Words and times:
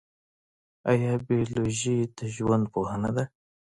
ایا 0.91 1.11
بیولوژي 1.27 1.97
د 2.17 2.19
ژوند 2.35 2.65
پوهنه 2.73 3.09
ده؟ 3.15 3.23